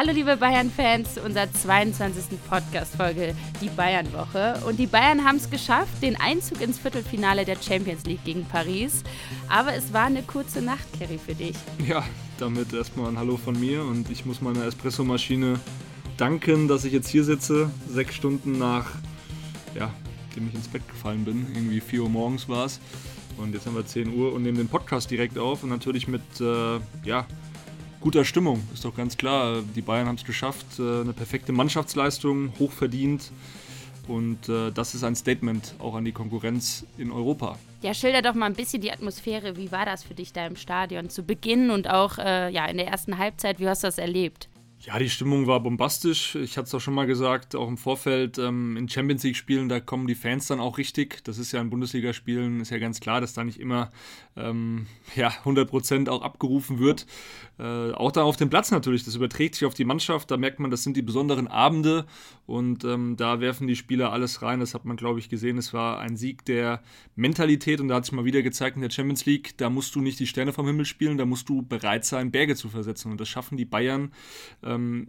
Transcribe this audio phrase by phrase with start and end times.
[0.00, 2.38] Hallo liebe Bayern-Fans zu unserer 22.
[2.48, 4.62] Podcast-Folge, die Bayern-Woche.
[4.64, 9.02] Und die Bayern haben es geschafft, den Einzug ins Viertelfinale der Champions League gegen Paris.
[9.48, 11.56] Aber es war eine kurze Nacht, Kerry, für dich.
[11.84, 12.04] Ja,
[12.38, 15.58] damit erstmal ein Hallo von mir und ich muss meiner Espresso-Maschine
[16.16, 18.86] danken, dass ich jetzt hier sitze, sechs Stunden nach,
[19.74, 19.92] ja,
[20.36, 21.48] dem ich ins Bett gefallen bin.
[21.52, 22.78] Irgendwie 4 Uhr morgens war es.
[23.36, 26.22] Und jetzt haben wir 10 Uhr und nehmen den Podcast direkt auf und natürlich mit,
[26.40, 27.26] äh, ja,
[28.00, 29.62] guter Stimmung, ist doch ganz klar.
[29.74, 33.30] Die Bayern haben es geschafft, äh, eine perfekte Mannschaftsleistung, hochverdient.
[34.06, 37.58] Und äh, das ist ein Statement auch an die Konkurrenz in Europa.
[37.82, 39.56] Ja, schilder doch mal ein bisschen die Atmosphäre.
[39.56, 42.78] Wie war das für dich da im Stadion zu Beginn und auch äh, ja, in
[42.78, 43.60] der ersten Halbzeit?
[43.60, 44.48] Wie hast du das erlebt?
[44.80, 46.36] Ja, die Stimmung war bombastisch.
[46.36, 48.38] Ich hatte es auch schon mal gesagt, auch im Vorfeld.
[48.38, 51.24] Ähm, in Champions League-Spielen, da kommen die Fans dann auch richtig.
[51.24, 53.90] Das ist ja in Bundesligaspielen, ist ja ganz klar, dass da nicht immer
[54.36, 54.86] ähm,
[55.16, 57.06] ja, 100% auch abgerufen wird.
[57.58, 60.30] Äh, auch da auf dem Platz natürlich, das überträgt sich auf die Mannschaft.
[60.30, 62.06] Da merkt man, das sind die besonderen Abende
[62.46, 64.60] und ähm, da werfen die Spieler alles rein.
[64.60, 65.58] Das hat man, glaube ich, gesehen.
[65.58, 66.82] Es war ein Sieg der
[67.16, 70.00] Mentalität und da hat sich mal wieder gezeigt in der Champions League, da musst du
[70.00, 73.10] nicht die Sterne vom Himmel spielen, da musst du bereit sein, Berge zu versetzen.
[73.10, 74.12] Und das schaffen die Bayern
[74.68, 75.08] ähm,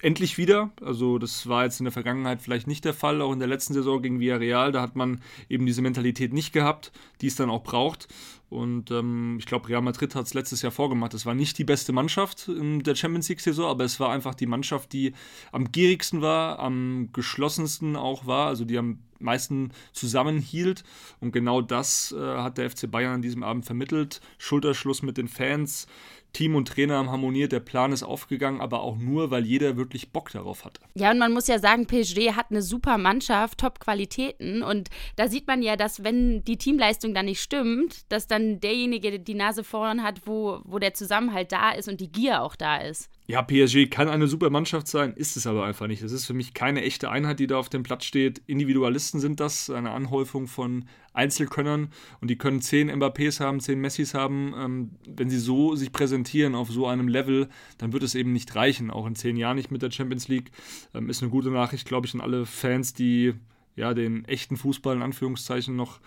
[0.00, 0.70] endlich wieder.
[0.82, 3.74] Also das war jetzt in der Vergangenheit vielleicht nicht der Fall, auch in der letzten
[3.74, 7.62] Saison gegen Villarreal, da hat man eben diese Mentalität nicht gehabt, die es dann auch
[7.62, 8.08] braucht.
[8.48, 11.14] Und ähm, ich glaube, Real Madrid hat es letztes Jahr vorgemacht.
[11.14, 14.46] Es war nicht die beste Mannschaft in der Champions League-Saison, aber es war einfach die
[14.46, 15.12] Mannschaft, die
[15.52, 20.82] am gierigsten war, am geschlossensten auch war, also die am meisten zusammenhielt.
[21.20, 24.20] Und genau das äh, hat der FC Bayern an diesem Abend vermittelt.
[24.38, 25.86] Schulterschluss mit den Fans,
[26.32, 30.12] Team und Trainer haben harmoniert, der Plan ist aufgegangen, aber auch nur, weil jeder wirklich
[30.12, 30.80] Bock darauf hatte.
[30.94, 35.46] Ja, und man muss ja sagen, PSG hat eine super Mannschaft, Top-Qualitäten und da sieht
[35.46, 40.02] man ja, dass wenn die Teamleistung dann nicht stimmt, dass dann derjenige die Nase vorn
[40.02, 43.10] hat, wo, wo der Zusammenhalt da ist und die Gier auch da ist.
[43.26, 46.02] Ja, PSG kann eine super Mannschaft sein, ist es aber einfach nicht.
[46.02, 48.42] Das ist für mich keine echte Einheit, die da auf dem Platz steht.
[48.46, 54.14] Individualisten sind das, eine Anhäufung von Einzelkönnern und die können zehn Mbappés haben, zehn Messis
[54.14, 54.52] haben.
[54.56, 57.48] Ähm, wenn sie so sich präsentieren auf so einem Level,
[57.78, 60.50] dann wird es eben nicht reichen, auch in zehn Jahren nicht mit der Champions League.
[60.92, 63.34] Ähm, ist eine gute Nachricht, glaube ich, an alle Fans, die
[63.76, 66.00] ja den echten Fußball in Anführungszeichen noch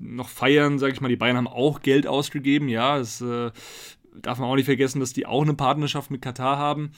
[0.00, 1.08] noch feiern, sage ich mal.
[1.08, 3.50] Die Bayern haben auch Geld ausgegeben, ja, es äh,
[4.14, 6.92] darf man auch nicht vergessen, dass die auch eine Partnerschaft mit Katar haben.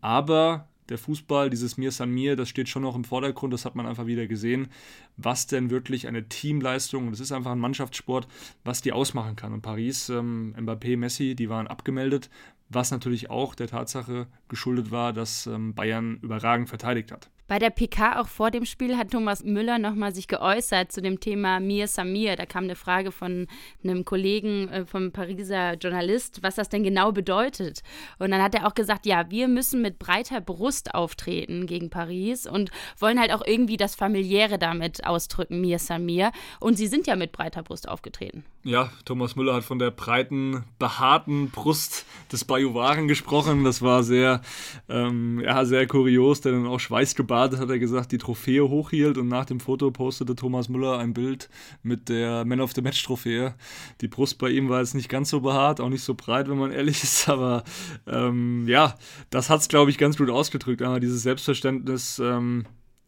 [0.00, 3.74] Aber der Fußball, dieses Mir San Mir, das steht schon noch im Vordergrund, das hat
[3.74, 4.68] man einfach wieder gesehen,
[5.16, 8.28] was denn wirklich eine Teamleistung, und es ist einfach ein Mannschaftssport,
[8.64, 9.52] was die ausmachen kann.
[9.52, 12.30] Und Paris, ähm, Mbappé, Messi, die waren abgemeldet,
[12.68, 17.30] was natürlich auch der Tatsache geschuldet war, dass ähm, Bayern überragend verteidigt hat.
[17.48, 21.20] Bei der PK auch vor dem Spiel hat Thomas Müller nochmal sich geäußert zu dem
[21.20, 22.34] Thema Mir Samir.
[22.34, 23.46] Da kam eine Frage von
[23.84, 27.84] einem Kollegen äh, vom Pariser Journalist, was das denn genau bedeutet.
[28.18, 32.48] Und dann hat er auch gesagt, ja, wir müssen mit breiter Brust auftreten gegen Paris
[32.48, 36.32] und wollen halt auch irgendwie das Familiäre damit ausdrücken, Mir Samir.
[36.58, 38.44] Und sie sind ja mit breiter Brust aufgetreten.
[38.64, 43.62] Ja, Thomas Müller hat von der breiten, behaarten Brust des Bajuwaren gesprochen.
[43.62, 44.40] Das war sehr,
[44.88, 49.18] ähm, ja, sehr kurios, der dann auch schweißgebadet gebadet, hat er gesagt, die Trophäe hochhielt
[49.18, 51.50] und nach dem Foto postete Thomas Müller ein Bild
[51.82, 53.54] mit der Man of the Match Trophäe.
[54.00, 56.56] Die Brust bei ihm war jetzt nicht ganz so behaart, auch nicht so breit, wenn
[56.56, 57.64] man ehrlich ist, aber
[58.06, 58.94] ähm, ja,
[59.28, 60.80] das hat es, glaube ich, ganz gut ausgedrückt.
[60.80, 62.64] Einmal dieses Selbstverständnis, ähm,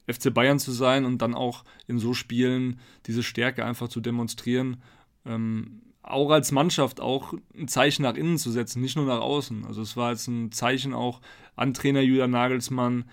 [0.07, 4.83] FC Bayern zu sein und dann auch in so Spielen diese Stärke einfach zu demonstrieren.
[5.25, 9.65] Ähm, auch als Mannschaft auch ein Zeichen nach innen zu setzen, nicht nur nach außen.
[9.67, 11.21] Also es war jetzt ein Zeichen auch
[11.57, 13.05] an Trainer Julian Nagelsmann,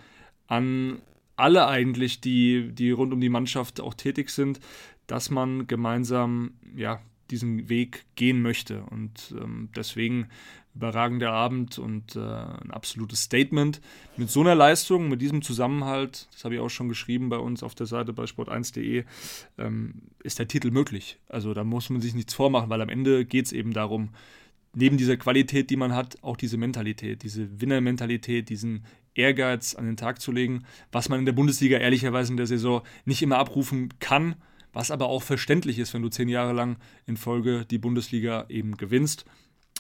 [0.48, 1.02] an
[1.36, 4.60] alle eigentlich, die, die rund um die Mannschaft auch tätig sind,
[5.08, 8.84] dass man gemeinsam ja, diesen Weg gehen möchte.
[8.84, 10.30] Und ähm, deswegen
[10.76, 13.80] überragender Abend und äh, ein absolutes Statement.
[14.18, 17.64] Mit so einer Leistung, mit diesem Zusammenhalt, das habe ich auch schon geschrieben bei uns
[17.64, 19.06] auf der Seite bei sport1.de,
[19.58, 21.18] ähm, ist der Titel möglich.
[21.30, 24.10] Also da muss man sich nichts vormachen, weil am Ende geht es eben darum,
[24.74, 28.84] neben dieser Qualität, die man hat, auch diese Mentalität, diese Winnermentalität, diesen
[29.16, 32.82] Ehrgeiz an den Tag zu legen, was man in der Bundesliga ehrlicherweise in der Saison
[33.06, 34.36] nicht immer abrufen kann,
[34.74, 38.78] was aber auch verständlich ist, wenn du zehn Jahre lang in Folge die Bundesliga eben
[38.78, 39.26] gewinnst.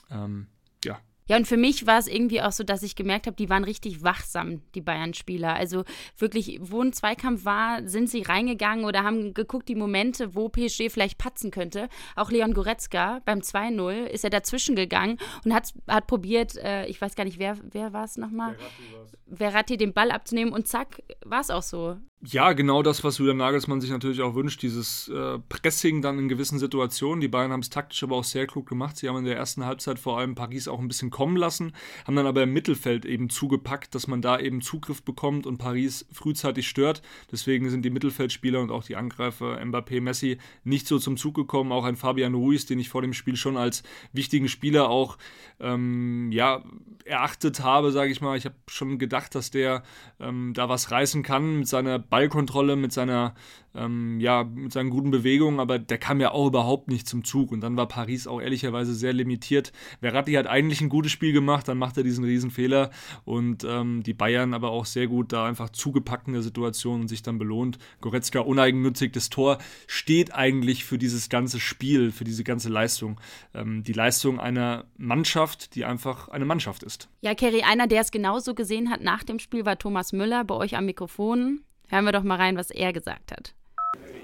[0.09, 0.47] Ähm,
[0.83, 3.49] ja, ja, und für mich war es irgendwie auch so, dass ich gemerkt habe, die
[3.49, 5.55] waren richtig wachsam, die Bayern-Spieler.
[5.55, 5.83] Also
[6.17, 10.89] wirklich, wo ein Zweikampf war, sind sie reingegangen oder haben geguckt, die Momente, wo PSG
[10.89, 11.89] vielleicht patzen könnte.
[12.15, 17.01] Auch Leon Goretzka beim 2-0 ist er dazwischen gegangen und hat, hat probiert, äh, ich
[17.01, 18.55] weiß gar nicht, wer, wer war es nochmal?
[18.55, 21.97] Verratti, Verratti den Ball abzunehmen und zack, war es auch so.
[22.21, 26.27] Ja, genau das, was Julian Nagelsmann sich natürlich auch wünscht, dieses äh, Pressing dann in
[26.27, 27.21] gewissen Situationen.
[27.21, 28.97] Die Bayern haben es taktisch aber auch sehr klug gemacht.
[28.97, 31.73] Sie haben in der ersten Halbzeit vor allem Paris auch ein bisschen kommen lassen,
[32.07, 36.07] haben dann aber im Mittelfeld eben zugepackt, dass man da eben Zugriff bekommt und Paris
[36.11, 37.03] frühzeitig stört.
[37.31, 41.71] Deswegen sind die Mittelfeldspieler und auch die Angreifer Mbappé, Messi nicht so zum Zug gekommen.
[41.71, 43.83] Auch ein Fabian Ruiz, den ich vor dem Spiel schon als
[44.13, 45.17] wichtigen Spieler auch
[45.59, 46.63] ähm, ja,
[47.03, 48.35] erachtet habe, sage ich mal.
[48.37, 49.83] Ich habe schon gedacht, dass der
[50.19, 53.33] ähm, da was reißen kann mit seiner Ballkontrolle, mit seiner
[53.75, 57.51] ähm, ja, mit seinen guten Bewegungen, aber der kam ja auch überhaupt nicht zum Zug.
[57.51, 59.71] Und dann war Paris auch ehrlicherweise sehr limitiert.
[60.01, 62.91] Verratti hat eigentlich ein gutes Spiel gemacht, dann macht er diesen Riesenfehler
[63.25, 67.07] und ähm, die Bayern aber auch sehr gut da einfach zugepackt in der Situation und
[67.07, 67.77] sich dann belohnt.
[68.01, 69.57] Goretzka uneigennützig, das Tor
[69.87, 73.19] steht eigentlich für dieses ganze Spiel, für diese ganze Leistung.
[73.53, 77.09] Ähm, die Leistung einer Mannschaft, die einfach eine Mannschaft ist.
[77.21, 80.55] Ja, Kerry, einer, der es genauso gesehen hat nach dem Spiel, war Thomas Müller bei
[80.55, 81.61] euch am Mikrofon.
[81.89, 83.53] Hören wir doch mal rein, was er gesagt hat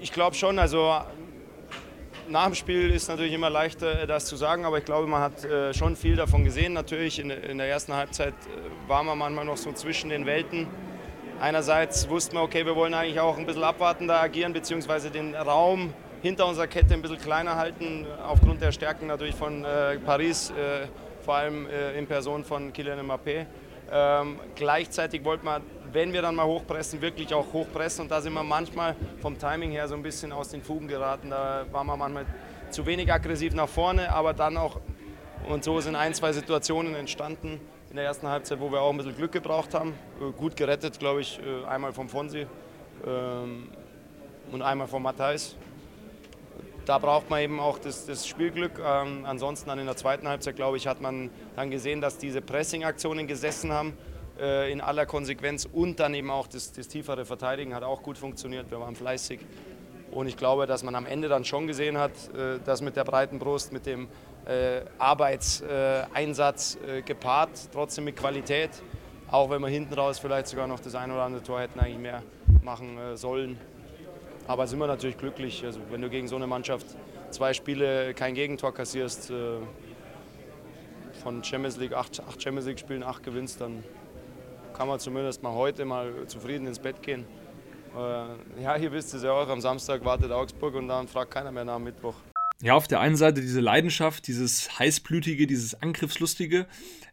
[0.02, 1.00] ich glaube schon, also
[2.28, 5.44] nach dem Spiel ist natürlich immer leichter, das zu sagen, aber ich glaube, man hat
[5.44, 6.72] äh, schon viel davon gesehen.
[6.72, 10.66] Natürlich in, in der ersten Halbzeit äh, war man manchmal noch so zwischen den Welten.
[11.40, 15.92] Einerseits wussten wir, okay, wir wollen eigentlich auch ein bisschen abwartender agieren, beziehungsweise den Raum
[16.20, 20.86] hinter unserer Kette ein bisschen kleiner halten, aufgrund der Stärken natürlich von äh, Paris, äh,
[21.24, 23.46] vor allem äh, in Person von Kylian Mbappé.
[23.90, 25.62] Ähm, gleichzeitig wollte man
[25.92, 28.04] wenn wir dann mal hochpressen, wirklich auch hochpressen.
[28.04, 31.30] Und da sind wir manchmal vom Timing her so ein bisschen aus den Fugen geraten.
[31.30, 32.26] Da waren wir manchmal
[32.70, 34.80] zu wenig aggressiv nach vorne, aber dann auch,
[35.48, 37.60] und so sind ein, zwei Situationen entstanden
[37.90, 39.92] in der ersten Halbzeit, wo wir auch ein bisschen Glück gebraucht haben.
[40.20, 42.46] Äh, gut gerettet, glaube ich, äh, einmal vom Fonsi
[43.06, 43.68] ähm,
[44.50, 45.56] und einmal vom Matthijs.
[46.86, 48.80] Da braucht man eben auch das, das Spielglück.
[48.84, 52.40] Ähm, ansonsten dann in der zweiten Halbzeit, glaube ich, hat man dann gesehen, dass diese
[52.40, 53.96] Pressing-Aktionen gesessen haben
[54.42, 58.70] in aller Konsequenz und dann eben auch das, das tiefere Verteidigen hat auch gut funktioniert.
[58.70, 59.40] Wir waren fleißig.
[60.10, 63.04] Und ich glaube, dass man am Ende dann schon gesehen hat, äh, dass mit der
[63.04, 64.08] breiten Brust, mit dem
[64.44, 68.70] äh, Arbeitseinsatz gepaart, trotzdem mit Qualität,
[69.30, 71.98] auch wenn wir hinten raus vielleicht sogar noch das ein oder andere Tor hätten eigentlich
[71.98, 72.22] mehr
[72.62, 73.58] machen sollen.
[74.48, 75.64] Aber sind wir natürlich glücklich.
[75.64, 76.86] Also wenn du gegen so eine Mannschaft
[77.30, 79.32] zwei Spiele kein Gegentor kassierst,
[81.22, 83.84] von Champions League, acht, acht Champions League Spielen acht gewinnst, dann
[84.82, 87.24] kann man zumindest mal heute mal zufrieden ins Bett gehen.
[87.94, 91.30] Äh, ja, hier wisst ihr es ja auch, am Samstag wartet Augsburg und dann fragt
[91.30, 92.16] keiner mehr nach dem Mittwoch.
[92.60, 96.66] Ja, auf der einen Seite diese Leidenschaft, dieses heißblütige, dieses Angriffslustige,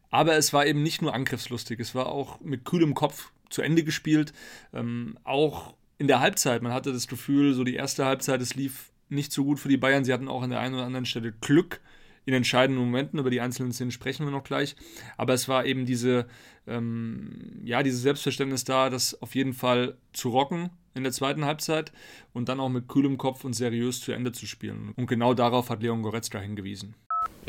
[0.10, 3.84] aber es war eben nicht nur angriffslustig, es war auch mit kühlem Kopf zu Ende
[3.84, 4.34] gespielt.
[4.74, 8.92] Ähm, auch in der Halbzeit, man hatte das Gefühl, so die erste Halbzeit, es lief
[9.10, 10.04] nicht so gut für die Bayern.
[10.04, 11.82] Sie hatten auch an der einen oder anderen Stelle Glück
[12.30, 13.20] in entscheidenden Momenten.
[13.20, 14.76] Über die einzelnen Szenen sprechen wir noch gleich.
[15.18, 16.28] Aber es war eben diese,
[16.68, 21.92] ähm, ja, dieses Selbstverständnis da, das auf jeden Fall zu rocken in der zweiten Halbzeit
[22.34, 24.94] und dann auch mit kühlem Kopf und seriös zu Ende zu spielen.
[24.96, 26.94] Und genau darauf hat Leon Goretzka hingewiesen.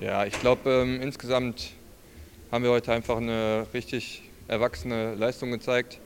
[0.01, 1.73] Ja, ich glaube, ähm, insgesamt
[2.51, 6.01] haben wir heute einfach eine richtig erwachsene Leistung gezeigt.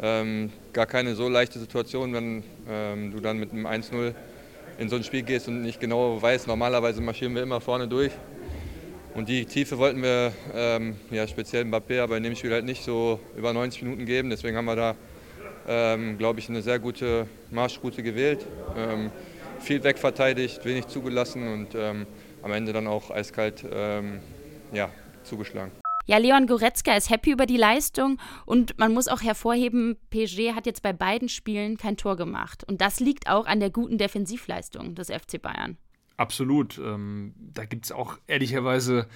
[0.00, 4.14] Ähm, gar keine so leichte Situation, wenn ähm, du dann mit einem 1-0
[4.82, 8.10] in so ein Spiel gehst und nicht genau weißt, normalerweise marschieren wir immer vorne durch.
[9.14, 12.82] Und die Tiefe wollten wir, ähm, ja, speziell Mbappé, aber in dem Spiel halt nicht
[12.82, 14.30] so über 90 Minuten geben.
[14.30, 14.94] Deswegen haben wir da,
[15.68, 18.44] ähm, glaube ich, eine sehr gute Marschroute gewählt.
[18.76, 19.12] Ähm,
[19.60, 22.06] viel wegverteidigt, wenig zugelassen und ähm,
[22.42, 24.18] am Ende dann auch eiskalt ähm,
[24.72, 24.90] ja,
[25.22, 25.81] zugeschlagen.
[26.06, 30.66] Ja, Leon Goretzka ist happy über die Leistung und man muss auch hervorheben, PSG hat
[30.66, 32.64] jetzt bei beiden Spielen kein Tor gemacht.
[32.64, 35.76] Und das liegt auch an der guten Defensivleistung des FC Bayern.
[36.16, 36.78] Absolut.
[36.78, 39.06] Ähm, da gibt es auch ehrlicherweise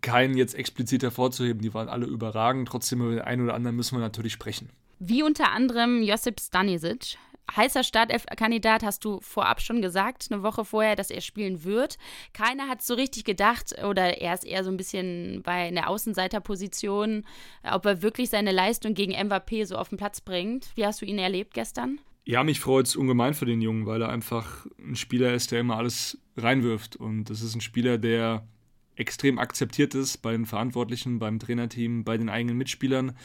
[0.00, 1.62] keinen jetzt explizit hervorzuheben.
[1.62, 2.68] Die waren alle überragend.
[2.68, 4.70] Trotzdem über den einen oder anderen müssen wir natürlich sprechen.
[4.98, 7.16] Wie unter anderem Josip Stanisic
[7.56, 11.98] heißer Startelf-Kandidat, hast du vorab schon gesagt, eine Woche vorher, dass er spielen wird.
[12.32, 17.24] Keiner hat so richtig gedacht, oder er ist eher so ein bisschen bei einer Außenseiterposition,
[17.70, 20.70] ob er wirklich seine Leistung gegen Mbappé so auf den Platz bringt.
[20.74, 22.00] Wie hast du ihn erlebt gestern?
[22.24, 25.60] Ja, mich freut es ungemein für den Jungen, weil er einfach ein Spieler ist, der
[25.60, 26.96] immer alles reinwirft.
[26.96, 28.46] Und das ist ein Spieler, der
[28.94, 33.16] extrem akzeptiert ist bei den Verantwortlichen, beim Trainerteam, bei den eigenen Mitspielern,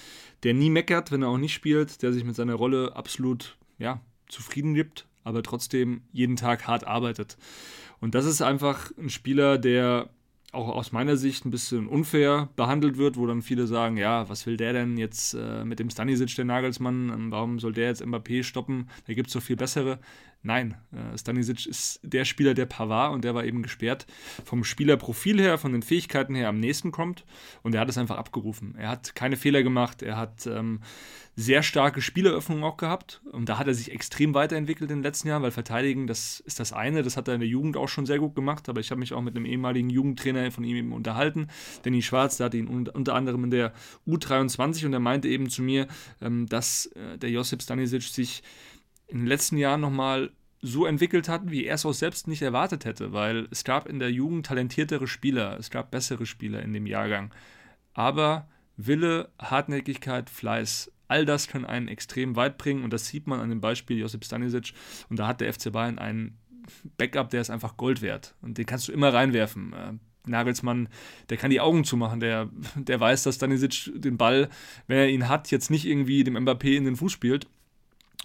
[0.44, 4.02] der nie meckert, wenn er auch nicht spielt, der sich mit seiner Rolle absolut ja,
[4.28, 7.38] zufrieden gibt, aber trotzdem jeden Tag hart arbeitet.
[8.00, 10.10] Und das ist einfach ein Spieler, der
[10.56, 14.46] auch aus meiner Sicht ein bisschen unfair behandelt wird, wo dann viele sagen, ja, was
[14.46, 18.04] will der denn jetzt äh, mit dem Stanisic, der Nagelsmann, ähm, warum soll der jetzt
[18.04, 20.00] Mbappé stoppen, da gibt es doch viel bessere.
[20.46, 24.06] Nein, äh, Stanisic ist der Spieler, der Pavard und der war eben gesperrt,
[24.44, 27.26] vom Spielerprofil her, von den Fähigkeiten her am nächsten kommt.
[27.64, 28.76] Und er hat es einfach abgerufen.
[28.78, 30.82] Er hat keine Fehler gemacht, er hat ähm,
[31.36, 33.22] sehr starke Spieleröffnungen auch gehabt.
[33.32, 36.60] Und da hat er sich extrem weiterentwickelt in den letzten Jahren, weil Verteidigen, das ist
[36.60, 38.92] das eine, das hat er in der Jugend auch schon sehr gut gemacht, aber ich
[38.92, 41.48] habe mich auch mit einem ehemaligen Jugendtrainer von ihm eben unterhalten,
[41.82, 43.74] Danny Schwarz, der hatte ihn unter anderem in der
[44.08, 45.88] U23 und er meinte eben zu mir,
[46.22, 48.44] ähm, dass äh, der Josip Stanisic sich
[49.08, 50.32] in den letzten Jahren nochmal
[50.62, 54.00] so entwickelt hat, wie er es auch selbst nicht erwartet hätte, weil es gab in
[54.00, 57.34] der Jugend talentiertere Spieler, es gab bessere Spieler in dem Jahrgang.
[57.94, 58.48] Aber
[58.78, 63.50] Wille, Hartnäckigkeit, Fleiß, all das kann einen extrem weit bringen und das sieht man an
[63.50, 64.74] dem Beispiel Josip Stanisic
[65.10, 66.38] und da hat der FC Bayern einen
[66.98, 69.74] Backup, der ist einfach Gold wert und den kannst du immer reinwerfen.
[69.74, 69.94] Äh,
[70.28, 70.90] Nagelsmann,
[71.30, 74.50] der kann die Augen zumachen, der, der weiß, dass Stanisic den Ball,
[74.88, 77.48] wenn er ihn hat, jetzt nicht irgendwie dem Mbappé in den Fuß spielt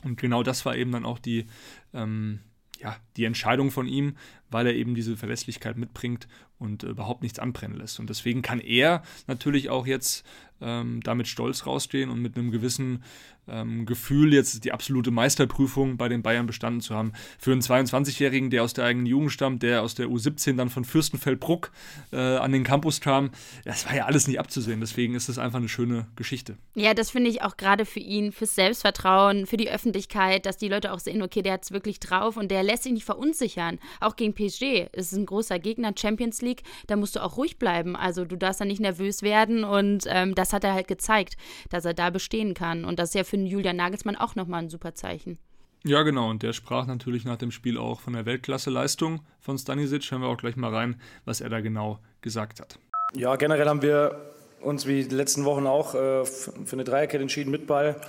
[0.04, 1.46] und genau das war eben dann auch die,
[1.94, 2.40] ähm,
[2.78, 4.16] ja, die Entscheidung von ihm,
[4.50, 6.26] weil er eben diese Verlässlichkeit mitbringt
[6.58, 8.00] und äh, überhaupt nichts anbrennen lässt.
[8.00, 10.24] Und deswegen kann er natürlich auch jetzt
[10.60, 13.02] ähm, damit stolz rausstehen und mit einem gewissen
[13.48, 17.12] ähm, Gefühl, jetzt die absolute Meisterprüfung bei den Bayern bestanden zu haben.
[17.38, 20.84] Für einen 22-Jährigen, der aus der eigenen Jugend stammt, der aus der U17 dann von
[20.84, 21.72] Fürstenfeldbruck
[22.12, 23.30] äh, an den Campus kam,
[23.64, 24.80] das war ja alles nicht abzusehen.
[24.80, 26.56] Deswegen ist das einfach eine schöne Geschichte.
[26.74, 30.68] Ja, das finde ich auch gerade für ihn, fürs Selbstvertrauen, für die Öffentlichkeit, dass die
[30.68, 33.80] Leute auch sehen, okay, der hat es wirklich drauf und der lässt sich nicht verunsichern.
[34.00, 34.88] Auch gegen PSG.
[34.92, 37.96] Es ist ein großer Gegner, Champions League, da musst du auch ruhig bleiben.
[37.96, 41.36] Also du darfst da nicht nervös werden und ähm, das hat er halt gezeigt,
[41.70, 42.84] dass er da bestehen kann.
[42.84, 45.38] Und das ist ja für Julian Nagelsmann auch nochmal ein super Zeichen.
[45.84, 46.30] Ja, genau.
[46.30, 50.10] Und der sprach natürlich nach dem Spiel auch von der Weltklasse-Leistung von Stanisic.
[50.10, 52.78] Hören wir auch gleich mal rein, was er da genau gesagt hat.
[53.14, 57.50] Ja, generell haben wir uns wie die letzten Wochen auch äh, für eine Dreierkette entschieden
[57.50, 58.00] mit Ball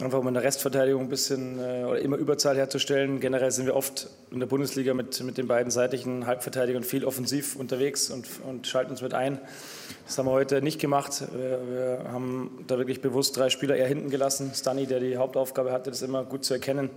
[0.00, 3.20] einfach um in der Restverteidigung ein bisschen äh, oder immer Überzahl herzustellen.
[3.20, 7.56] Generell sind wir oft in der Bundesliga mit, mit den beiden seitlichen Halbverteidigern viel offensiv
[7.56, 9.38] unterwegs und, und schalten uns mit ein.
[10.06, 11.22] Das haben wir heute nicht gemacht.
[11.32, 14.52] Wir, wir haben da wirklich bewusst drei Spieler eher hinten gelassen.
[14.54, 16.90] Stani, der die Hauptaufgabe hatte, das immer gut zu erkennen.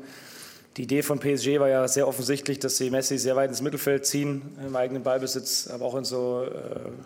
[0.78, 4.06] Die Idee von PSG war ja sehr offensichtlich, dass sie Messi sehr weit ins Mittelfeld
[4.06, 6.50] ziehen, im eigenen Ballbesitz, aber auch in so äh,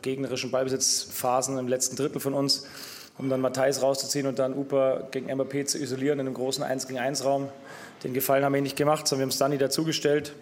[0.01, 2.65] gegnerischen Ballbesitzphasen im letzten Drittel von uns
[3.19, 6.87] um dann Matthijs rauszuziehen und dann Uper gegen Mbappé zu isolieren in einem großen 1
[6.87, 7.49] gegen 1 Raum.
[8.03, 10.33] Den Gefallen haben wir nicht gemacht, sondern wir haben Stani dazugestellt,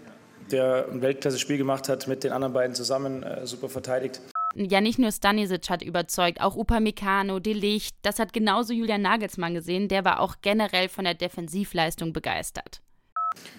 [0.51, 4.21] der ein Weltklasse-Spiel gemacht hat, mit den anderen beiden zusammen äh, super verteidigt.
[4.55, 9.55] Ja, nicht nur Stanisic hat überzeugt, auch Upamecano, De Licht, das hat genauso Julian Nagelsmann
[9.55, 12.81] gesehen, der war auch generell von der Defensivleistung begeistert.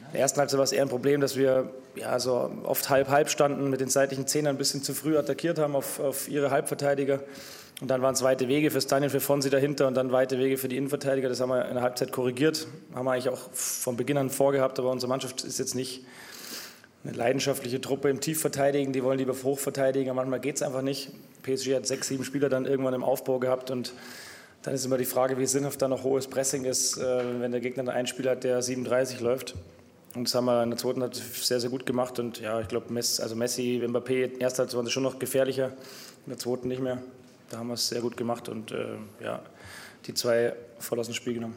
[0.06, 3.28] In der ersten Halbzeit war es eher ein Problem, dass wir ja, so oft halb-halb
[3.28, 7.20] standen, mit den seitlichen Zehnern ein bisschen zu früh attackiert haben auf, auf ihre Halbverteidiger.
[7.80, 10.58] Und dann waren es weite Wege für Staniel, für Fonsi dahinter und dann weite Wege
[10.58, 11.28] für die Innenverteidiger.
[11.28, 12.66] Das haben wir in der Halbzeit korrigiert.
[12.94, 16.04] Haben wir eigentlich auch von Beginn an vorgehabt, aber unsere Mannschaft ist jetzt nicht
[17.04, 18.92] eine leidenschaftliche Truppe im Tiefverteidigen.
[18.92, 20.14] Die wollen lieber hoch verteidigen.
[20.16, 21.11] Manchmal geht es einfach nicht.
[21.42, 23.92] PSG hat sechs, sieben Spieler dann irgendwann im Aufbau gehabt und
[24.62, 27.60] dann ist immer die Frage, wie sinnhaft da noch hohes Pressing ist, äh, wenn der
[27.60, 29.54] Gegner einen Spieler hat, der 37 läuft.
[30.14, 32.18] Und das haben wir in der zweiten Halbzeit sehr, sehr gut gemacht.
[32.18, 35.68] Und ja, ich glaube, Messi, also Messi, Mbappé, ersten Halbzeit waren sie schon noch gefährlicher,
[36.26, 37.02] in der zweiten nicht mehr.
[37.50, 39.40] Da haben wir es sehr gut gemacht und äh, ja,
[40.06, 41.54] die zwei voll aus dem Spiel genommen.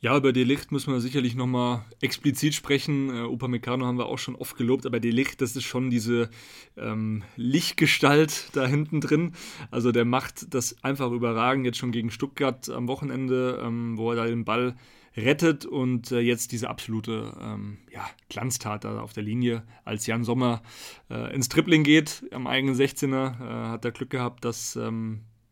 [0.00, 3.10] Ja, über Delicht müssen wir sicherlich nochmal explizit sprechen.
[3.10, 6.30] Äh, Opa Meccano haben wir auch schon oft gelobt, aber Delicht, das ist schon diese
[6.76, 9.32] ähm, Lichtgestalt da hinten drin.
[9.72, 14.16] Also der macht das einfach überragend, jetzt schon gegen Stuttgart am Wochenende, ähm, wo er
[14.16, 14.76] da den Ball
[15.16, 20.22] rettet und äh, jetzt diese absolute ähm, ja, Glanztat da auf der Linie, als Jan
[20.22, 20.62] Sommer
[21.10, 24.78] äh, ins Tripling geht am eigenen 16er, äh, hat er Glück gehabt, dass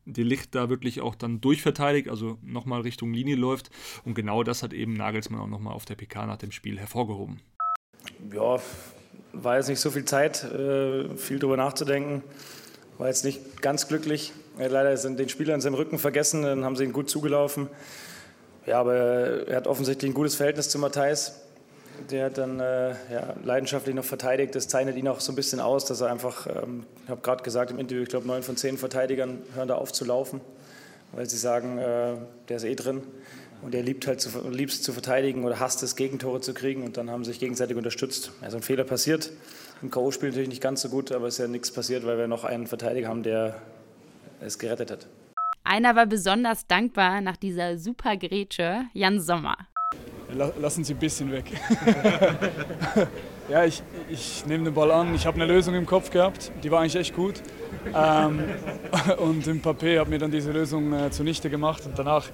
[0.06, 3.70] die Licht da wirklich auch dann durchverteidigt, also nochmal Richtung Linie läuft
[4.04, 7.40] und genau das hat eben Nagelsmann auch nochmal auf der PK nach dem Spiel hervorgehoben.
[8.32, 8.60] Ja,
[9.32, 12.22] war jetzt nicht so viel Zeit, äh, viel drüber nachzudenken,
[12.98, 14.32] war jetzt nicht ganz glücklich.
[14.58, 17.68] Leider sind den Spieler in seinem Rücken vergessen, dann haben sie ihn gut zugelaufen.
[18.64, 21.45] Ja, aber er hat offensichtlich ein gutes Verhältnis zu Matthijs.
[22.10, 24.54] Der hat dann äh, ja, leidenschaftlich noch verteidigt.
[24.54, 27.42] Das zeichnet ihn auch so ein bisschen aus, dass er einfach, ähm, ich habe gerade
[27.42, 30.40] gesagt im Interview, ich glaube, neun von zehn Verteidigern hören da auf zu laufen,
[31.12, 32.14] weil sie sagen, äh,
[32.48, 33.02] der ist eh drin.
[33.62, 36.82] Und er liebt halt zu, liebst zu verteidigen oder hasst es, Gegentore zu kriegen.
[36.82, 38.32] Und dann haben sie sich gegenseitig unterstützt.
[38.40, 39.30] Also ein Fehler passiert.
[39.82, 42.28] Im K.O.-Spiel natürlich nicht ganz so gut, aber es ist ja nichts passiert, weil wir
[42.28, 43.60] noch einen Verteidiger haben, der
[44.40, 45.06] es gerettet hat.
[45.64, 49.56] Einer war besonders dankbar nach dieser super Grätsche, Jan Sommer.
[50.36, 51.44] Lassen Sie ein bisschen weg.
[53.48, 55.14] ja, ich, ich nehme den Ball an.
[55.14, 57.34] Ich habe eine Lösung im Kopf gehabt, die war eigentlich echt gut.
[57.94, 58.40] Ähm,
[59.18, 61.86] und Mbappé hat mir dann diese Lösung äh, zunichte gemacht.
[61.86, 62.26] Und danach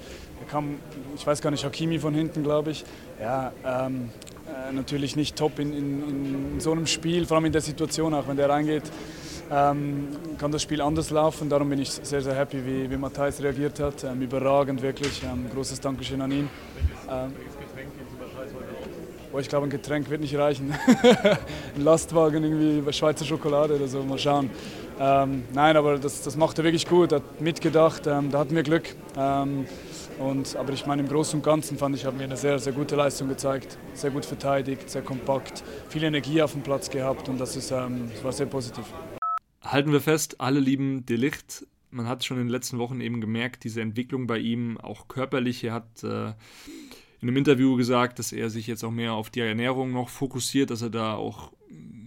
[0.50, 0.76] kam,
[1.14, 2.84] ich weiß gar nicht, Hakimi von hinten, glaube ich.
[3.20, 4.10] Ja, ähm,
[4.48, 8.12] äh, natürlich nicht top in, in, in, so einem Spiel, vor allem in der Situation
[8.14, 8.84] auch, wenn der reingeht,
[9.50, 11.48] ähm, kann das Spiel anders laufen.
[11.48, 14.02] Darum bin ich sehr, sehr happy, wie, wie Matthijs reagiert hat.
[14.04, 15.22] Ähm, überragend wirklich.
[15.22, 16.48] Ähm, großes Dankeschön an ihn.
[19.34, 20.74] Oh, ich glaube, ein Getränk wird nicht reichen.
[21.74, 24.50] ein Lastwagen, irgendwie Schweizer Schokolade oder so, mal schauen.
[25.00, 28.62] Ähm, nein, aber das, das macht er wirklich gut, hat mitgedacht, ähm, da hatten wir
[28.62, 28.94] Glück.
[29.16, 29.64] Ähm,
[30.18, 32.74] und, aber ich meine, im Großen und Ganzen fand ich, haben wir eine sehr, sehr
[32.74, 33.78] gute Leistung gezeigt.
[33.94, 38.10] Sehr gut verteidigt, sehr kompakt, viel Energie auf dem Platz gehabt und das, ist, ähm,
[38.12, 38.84] das war sehr positiv.
[39.62, 41.66] Halten wir fest, alle lieben Delicht.
[41.90, 45.64] Man hat schon in den letzten Wochen eben gemerkt, diese Entwicklung bei ihm, auch körperlich.
[45.64, 46.32] Er hat äh,
[47.22, 50.70] in einem Interview gesagt, dass er sich jetzt auch mehr auf die Ernährung noch fokussiert,
[50.70, 51.52] dass er da auch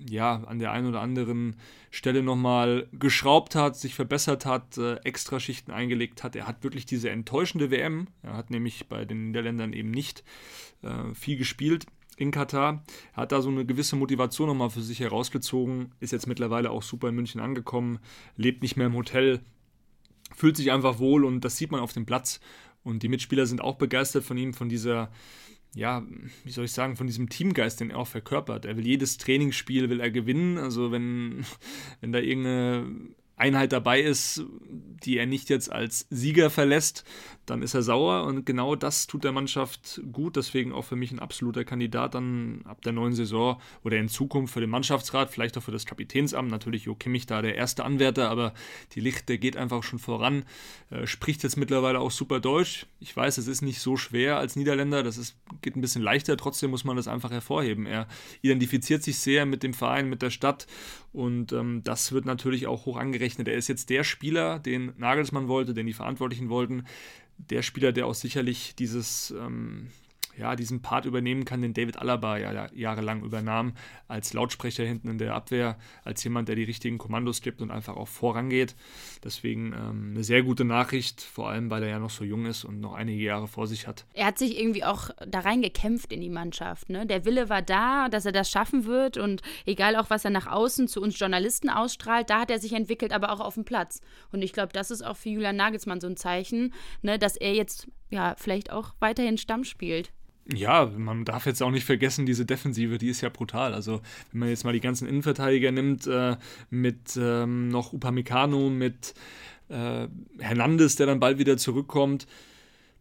[0.10, 1.56] ja, an der einen oder anderen
[1.90, 6.36] Stelle nochmal geschraubt hat, sich verbessert hat, äh, extra Schichten eingelegt hat.
[6.36, 10.24] Er hat wirklich diese enttäuschende WM, er hat nämlich bei den Niederländern eben nicht
[10.82, 11.86] äh, viel gespielt
[12.18, 12.84] in Katar.
[13.14, 16.84] Er hat da so eine gewisse Motivation nochmal für sich herausgezogen, ist jetzt mittlerweile auch
[16.84, 18.00] super in München angekommen,
[18.36, 19.40] lebt nicht mehr im Hotel,
[20.36, 22.42] fühlt sich einfach wohl und das sieht man auf dem Platz.
[22.86, 25.12] Und die Mitspieler sind auch begeistert von ihm, von dieser
[25.76, 26.04] ja,
[26.46, 28.64] wie soll ich sagen, von diesem Teamgeist, den er auch verkörpert.
[28.64, 30.58] Er will jedes Trainingsspiel, will er gewinnen.
[30.58, 31.46] Also wenn,
[32.02, 32.86] wenn da irgendeine
[33.38, 37.04] Einheit dabei ist, die er nicht jetzt als Sieger verlässt,
[37.46, 40.36] dann ist er sauer und genau das tut der Mannschaft gut.
[40.36, 44.54] Deswegen auch für mich ein absoluter Kandidat dann ab der neuen Saison oder in Zukunft
[44.54, 46.50] für den Mannschaftsrat, vielleicht auch für das Kapitänsamt.
[46.50, 48.54] Natürlich Jo Kimmich da der erste Anwärter, aber
[48.94, 50.46] die Licht, der geht einfach schon voran.
[50.90, 52.88] Äh, spricht jetzt mittlerweile auch super Deutsch.
[53.00, 56.38] Ich weiß, es ist nicht so schwer als Niederländer, das ist, geht ein bisschen leichter,
[56.38, 57.86] trotzdem muss man das einfach hervorheben.
[57.86, 58.08] Er
[58.42, 60.68] identifiziert sich sehr mit dem Verein, mit der Stadt
[61.16, 63.48] und ähm, das wird natürlich auch hoch angerechnet.
[63.48, 66.84] Er ist jetzt der Spieler, den Nagelsmann wollte, den die Verantwortlichen wollten
[67.38, 69.88] der Spieler, der auch sicherlich dieses, ähm,
[70.38, 73.74] ja, diesen Part übernehmen kann, den David Alaba ja jahrelang übernahm,
[74.08, 77.96] als Lautsprecher hinten in der Abwehr, als jemand, der die richtigen Kommandos gibt und einfach
[77.96, 78.76] auch vorangeht.
[79.24, 82.64] Deswegen ähm, eine sehr gute Nachricht, vor allem weil er ja noch so jung ist
[82.64, 84.06] und noch einige Jahre vor sich hat.
[84.14, 86.90] Er hat sich irgendwie auch da reingekämpft in die Mannschaft.
[86.90, 87.06] Ne?
[87.06, 90.48] Der Wille war da, dass er das schaffen wird und egal auch, was er nach
[90.48, 94.02] außen zu uns Journalisten ausstrahlt, da hat er sich entwickelt, aber auch auf dem Platz.
[94.32, 97.54] Und ich glaube, das ist auch für Julian Nagelsmann so ein Zeichen, ne, dass er
[97.54, 100.12] jetzt ja vielleicht auch weiterhin Stamm spielt.
[100.54, 103.74] Ja, man darf jetzt auch nicht vergessen, diese Defensive, die ist ja brutal.
[103.74, 106.38] Also, wenn man jetzt mal die ganzen Innenverteidiger nimmt, äh,
[106.70, 109.16] mit ähm, noch Upamecano, mit
[109.70, 110.08] äh,
[110.40, 112.28] Hernandez, der dann bald wieder zurückkommt,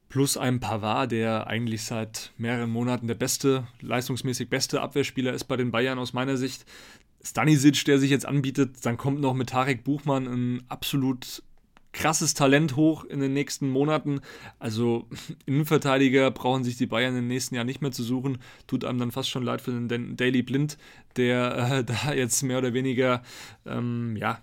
[0.08, 5.56] plus einem Pavard, der eigentlich seit mehreren Monaten der beste, leistungsmäßig beste Abwehrspieler ist bei
[5.56, 6.64] den Bayern aus meiner Sicht.
[7.22, 11.42] Stanisic, der sich jetzt anbietet, dann kommt noch mit Tarek Buchmann ein absolut
[11.94, 14.20] krasses Talent hoch in den nächsten Monaten.
[14.58, 15.08] Also
[15.46, 18.38] Innenverteidiger brauchen sich die Bayern im nächsten Jahr nicht mehr zu suchen.
[18.66, 20.76] Tut einem dann fast schon leid für den Daily Blind,
[21.16, 23.22] der äh, da jetzt mehr oder weniger
[23.64, 24.40] ähm, ja,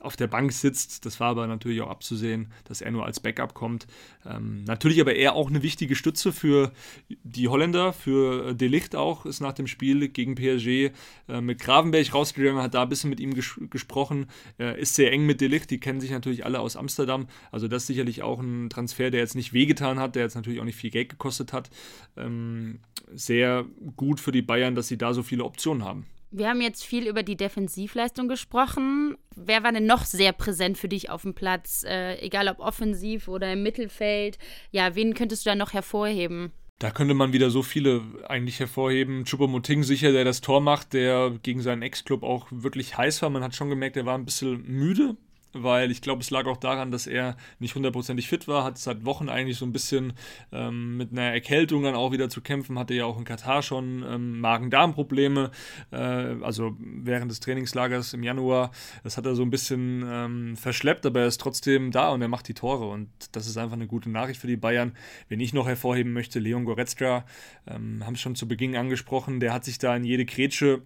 [0.00, 1.06] auf der Bank sitzt.
[1.06, 3.86] Das war aber natürlich auch abzusehen, dass er nur als Backup kommt.
[4.26, 6.72] Ähm, natürlich aber er auch eine wichtige Stütze für
[7.08, 10.90] die Holländer, für Delicht auch, ist nach dem Spiel gegen PSG
[11.28, 14.26] äh, mit Gravenberg rausgegangen, hat da ein bisschen mit ihm ges gesprochen,
[14.58, 17.28] äh, ist sehr eng mit Delicht, die kennen sich natürlich alle aus Amsterdam.
[17.52, 20.60] Also das ist sicherlich auch ein Transfer, der jetzt nicht wehgetan hat, der jetzt natürlich
[20.60, 21.70] auch nicht viel Geld gekostet hat.
[22.16, 22.80] Ähm,
[23.14, 23.64] sehr
[23.96, 26.06] gut für die Bayern, dass sie da so viele Optionen haben.
[26.34, 29.18] Wir haben jetzt viel über die Defensivleistung gesprochen.
[29.36, 31.84] Wer war denn noch sehr präsent für dich auf dem Platz?
[31.86, 34.38] Äh, egal ob offensiv oder im Mittelfeld.
[34.70, 36.50] Ja, wen könntest du da noch hervorheben?
[36.78, 39.24] Da könnte man wieder so viele eigentlich hervorheben.
[39.24, 43.28] Choupo-Moting sicher, der das Tor macht, der gegen seinen Ex-Club auch wirklich heiß war.
[43.28, 45.18] Man hat schon gemerkt, er war ein bisschen müde
[45.52, 49.04] weil ich glaube, es lag auch daran, dass er nicht hundertprozentig fit war, hat seit
[49.04, 50.14] Wochen eigentlich so ein bisschen
[50.52, 54.04] ähm, mit einer Erkältung dann auch wieder zu kämpfen, hatte ja auch in Katar schon
[54.08, 55.50] ähm, Magen-Darm-Probleme,
[55.90, 58.70] äh, also während des Trainingslagers im Januar.
[59.04, 62.28] Das hat er so ein bisschen ähm, verschleppt, aber er ist trotzdem da und er
[62.28, 64.92] macht die Tore und das ist einfach eine gute Nachricht für die Bayern.
[65.28, 67.24] Wenn ich noch hervorheben möchte, Leon Goretzka,
[67.66, 70.82] ähm, haben es schon zu Beginn angesprochen, der hat sich da in jede Grätsche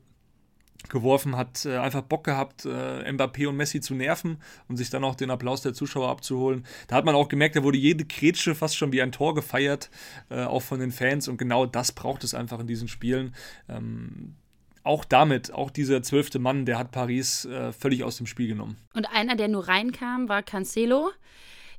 [0.89, 5.05] geworfen, hat äh, einfach Bock gehabt, äh, Mbappé und Messi zu nerven und sich dann
[5.05, 6.67] auch den Applaus der Zuschauer abzuholen.
[6.89, 9.91] Da hat man auch gemerkt, da wurde jede Kretsche fast schon wie ein Tor gefeiert,
[10.31, 13.35] äh, auch von den Fans und genau das braucht es einfach in diesen Spielen.
[13.69, 14.37] Ähm,
[14.83, 18.77] auch damit, auch dieser zwölfte Mann, der hat Paris äh, völlig aus dem Spiel genommen.
[18.95, 21.11] Und einer, der nur reinkam, war Cancelo.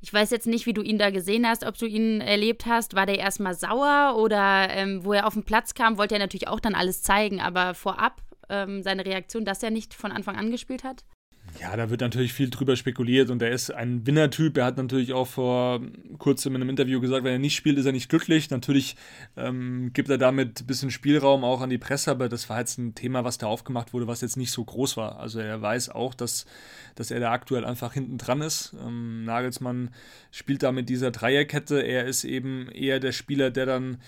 [0.00, 2.94] Ich weiß jetzt nicht, wie du ihn da gesehen hast, ob du ihn erlebt hast.
[2.94, 6.48] War der erstmal sauer oder ähm, wo er auf den Platz kam, wollte er natürlich
[6.48, 10.50] auch dann alles zeigen, aber vorab ähm, seine Reaktion, dass er nicht von Anfang an
[10.50, 11.04] gespielt hat?
[11.60, 14.56] Ja, da wird natürlich viel drüber spekuliert und er ist ein Winnertyp.
[14.56, 15.80] Er hat natürlich auch vor
[16.18, 18.50] kurzem in einem Interview gesagt, wenn er nicht spielt, ist er nicht glücklich.
[18.50, 18.96] Natürlich
[19.36, 22.78] ähm, gibt er damit ein bisschen Spielraum auch an die Presse, aber das war jetzt
[22.78, 25.18] ein Thema, was da aufgemacht wurde, was jetzt nicht so groß war.
[25.18, 26.46] Also er weiß auch, dass,
[26.94, 28.76] dass er da aktuell einfach hinten dran ist.
[28.84, 29.90] Ähm, Nagelsmann
[30.30, 31.80] spielt da mit dieser Dreierkette.
[31.80, 33.98] Er ist eben eher der Spieler, der dann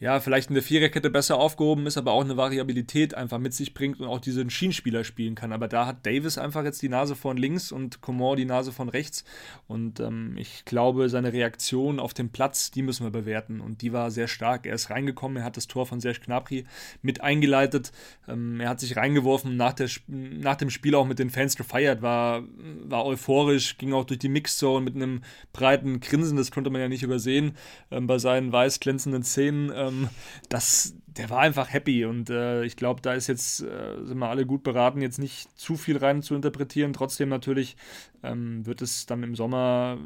[0.00, 3.74] ja, vielleicht in der Viererkette besser aufgehoben ist, aber auch eine Variabilität einfach mit sich
[3.74, 5.52] bringt und auch diesen Schienenspieler spielen kann.
[5.52, 8.88] Aber da hat Davis einfach jetzt die Nase von links und Coman die Nase von
[8.88, 9.24] rechts.
[9.66, 13.60] Und ähm, ich glaube, seine Reaktion auf dem Platz, die müssen wir bewerten.
[13.60, 14.66] Und die war sehr stark.
[14.66, 16.64] Er ist reingekommen, er hat das Tor von Serge Gnabry
[17.02, 17.90] mit eingeleitet.
[18.28, 22.02] Ähm, er hat sich reingeworfen, nach, der, nach dem Spiel auch mit den Fans gefeiert,
[22.02, 22.44] war,
[22.84, 26.36] war euphorisch, ging auch durch die Mixzone mit einem breiten Grinsen.
[26.36, 27.56] Das konnte man ja nicht übersehen
[27.90, 30.08] ähm, bei seinen weiß glänzenden Szenen ähm,
[30.48, 34.28] das, der war einfach happy und äh, ich glaube, da ist jetzt, äh, sind wir
[34.28, 36.92] alle gut beraten, jetzt nicht zu viel rein zu interpretieren.
[36.92, 37.76] Trotzdem natürlich
[38.22, 39.98] ähm, wird es dann im Sommer,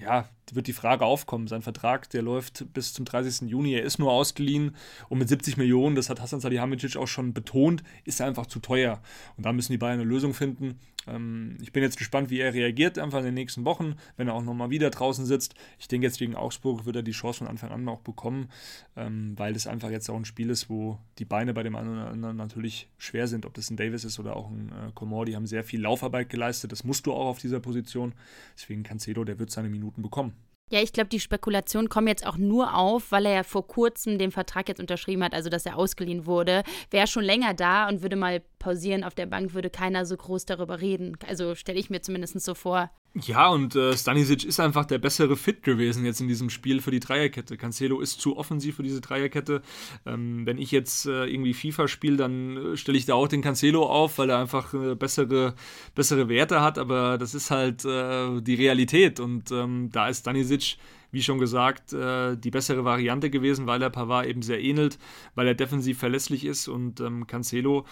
[0.00, 1.46] ja, wird die Frage aufkommen.
[1.46, 3.48] Sein Vertrag, der läuft bis zum 30.
[3.48, 4.74] Juni, er ist nur ausgeliehen
[5.08, 8.58] und mit 70 Millionen, das hat Hassan Salihamidzic auch schon betont, ist er einfach zu
[8.58, 9.00] teuer.
[9.36, 10.80] Und da müssen die Bayern eine Lösung finden.
[11.06, 14.34] Ähm, ich bin jetzt gespannt, wie er reagiert einfach in den nächsten Wochen, wenn er
[14.34, 15.54] auch nochmal wieder draußen sitzt.
[15.78, 18.48] Ich denke, jetzt gegen Augsburg wird er die Chance von Anfang an auch bekommen,
[18.96, 22.36] ähm, weil es einfach jetzt auch ein Spiel ist, wo die Beine bei dem anderen
[22.36, 23.46] natürlich schwer sind.
[23.46, 26.28] Ob das ein Davis ist oder auch ein äh, Komor, die haben sehr viel Laufarbeit
[26.28, 26.72] geleistet.
[26.72, 28.14] Das musst du auch auf dieser Position.
[28.56, 30.34] Deswegen Cancelo, der wird seine Minuten bekommen.
[30.70, 34.18] Ja, ich glaube, die Spekulationen kommen jetzt auch nur auf, weil er ja vor kurzem
[34.18, 36.62] den Vertrag jetzt unterschrieben hat, also dass er ausgeliehen wurde.
[36.90, 40.44] Wäre schon länger da und würde mal pausieren auf der Bank, würde keiner so groß
[40.44, 41.16] darüber reden.
[41.26, 42.90] Also stelle ich mir zumindest so vor.
[43.14, 46.90] Ja, und äh, Stanisic ist einfach der bessere Fit gewesen jetzt in diesem Spiel für
[46.90, 47.56] die Dreierkette.
[47.56, 49.62] Cancelo ist zu offensiv für diese Dreierkette.
[50.06, 53.42] Ähm, wenn ich jetzt äh, irgendwie FIFA spiele, dann äh, stelle ich da auch den
[53.42, 55.54] Cancelo auf, weil er einfach äh, bessere,
[55.94, 56.78] bessere Werte hat.
[56.78, 59.20] Aber das ist halt äh, die Realität.
[59.20, 60.76] Und ähm, da ist Stanisic
[61.10, 64.98] wie schon gesagt, äh, die bessere Variante gewesen, weil er Pavard eben sehr ähnelt,
[65.34, 67.86] weil er defensiv verlässlich ist und ähm, Cancelo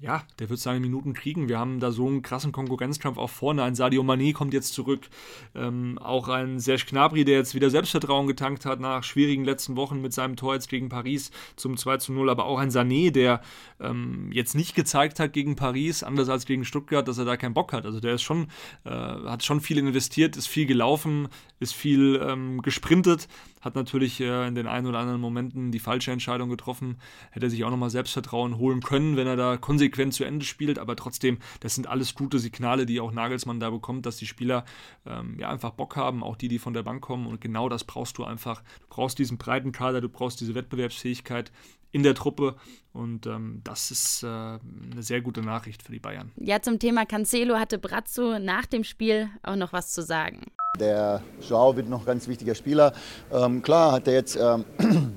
[0.00, 1.50] ja, der wird seine Minuten kriegen.
[1.50, 3.62] Wir haben da so einen krassen Konkurrenzkampf auch vorne.
[3.62, 5.10] Ein Sadio Mané kommt jetzt zurück.
[5.54, 10.00] Ähm, auch ein Serge Gnabry, der jetzt wieder Selbstvertrauen getankt hat nach schwierigen letzten Wochen
[10.00, 12.30] mit seinem Tor jetzt gegen Paris zum 2 zu 0.
[12.30, 13.42] Aber auch ein Sané, der
[13.78, 17.54] ähm, jetzt nicht gezeigt hat gegen Paris, anders als gegen Stuttgart, dass er da keinen
[17.54, 17.84] Bock hat.
[17.84, 18.48] Also der ist schon,
[18.84, 23.28] äh, hat schon viel investiert, ist viel gelaufen, ist viel ähm, gesprintet
[23.60, 26.98] hat natürlich äh, in den ein oder anderen Momenten die falsche Entscheidung getroffen.
[27.30, 30.78] Hätte sich auch nochmal Selbstvertrauen holen können, wenn er da konsequent zu Ende spielt.
[30.78, 34.64] Aber trotzdem, das sind alles gute Signale, die auch Nagelsmann da bekommt, dass die Spieler
[35.06, 37.26] ähm, ja einfach Bock haben, auch die, die von der Bank kommen.
[37.26, 38.62] Und genau das brauchst du einfach.
[38.80, 41.52] Du brauchst diesen breiten Kader, du brauchst diese Wettbewerbsfähigkeit
[41.92, 42.56] in der Truppe.
[42.92, 44.60] Und ähm, das ist äh, eine
[45.00, 46.32] sehr gute Nachricht für die Bayern.
[46.36, 50.46] Ja, zum Thema Cancelo hatte Brazzo nach dem Spiel auch noch was zu sagen.
[50.78, 52.92] Der Joao wird noch ein ganz wichtiger Spieler.
[53.32, 54.64] Ähm, klar hat er jetzt ähm,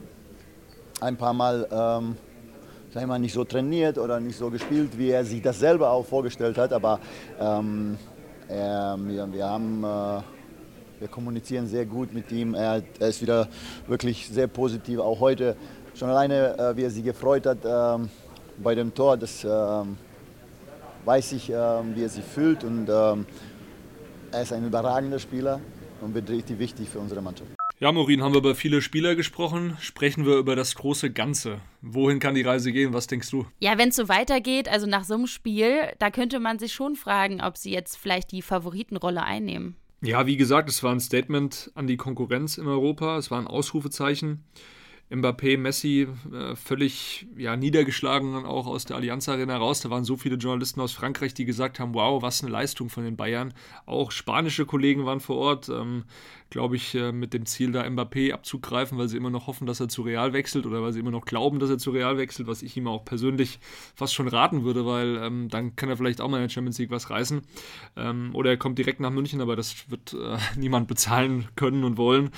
[1.01, 2.17] ein paar Mal ähm,
[2.93, 6.05] sag mal, nicht so trainiert oder nicht so gespielt, wie er sich das selber auch
[6.05, 6.73] vorgestellt hat.
[6.73, 6.99] Aber
[7.39, 7.97] ähm,
[8.47, 10.21] er, wir, wir, haben, äh,
[10.99, 12.53] wir kommunizieren sehr gut mit ihm.
[12.53, 13.47] Er, er, ist wieder
[13.87, 14.99] wirklich sehr positiv.
[14.99, 15.55] Auch heute
[15.95, 18.07] schon alleine, äh, wie er sich gefreut hat äh,
[18.61, 19.97] bei dem Tor, das ähm,
[21.05, 22.63] weiß ich, ähm, wie er sich fühlt.
[22.63, 22.89] Und,
[24.33, 25.61] er ist ein überragender Spieler
[26.01, 27.51] und wird richtig wichtig für unsere Mannschaft.
[27.79, 29.77] Ja, Morin, haben wir über viele Spieler gesprochen.
[29.79, 31.59] Sprechen wir über das große Ganze.
[31.81, 32.93] Wohin kann die Reise gehen?
[32.93, 33.45] Was denkst du?
[33.59, 36.95] Ja, wenn es so weitergeht, also nach so einem Spiel, da könnte man sich schon
[36.95, 39.75] fragen, ob sie jetzt vielleicht die Favoritenrolle einnehmen.
[40.01, 43.17] Ja, wie gesagt, es war ein Statement an die Konkurrenz in Europa.
[43.17, 44.43] Es war ein Ausrufezeichen.
[45.09, 49.81] Mbappé, Messi äh, völlig ja, niedergeschlagen dann auch aus der Allianz Arena raus.
[49.81, 53.03] Da waren so viele Journalisten aus Frankreich, die gesagt haben, wow, was eine Leistung von
[53.03, 53.53] den Bayern.
[53.85, 56.05] Auch spanische Kollegen waren vor Ort, ähm,
[56.53, 59.79] glaube ich, äh, mit dem Ziel, da Mbappé abzugreifen, weil sie immer noch hoffen, dass
[59.79, 62.47] er zu Real wechselt oder weil sie immer noch glauben, dass er zu Real wechselt,
[62.47, 63.57] was ich ihm auch persönlich
[63.95, 66.77] fast schon raten würde, weil ähm, dann kann er vielleicht auch mal in der Champions
[66.77, 67.41] League was reißen.
[67.97, 71.97] Ähm, oder er kommt direkt nach München, aber das wird äh, niemand bezahlen können und
[71.97, 72.29] wollen.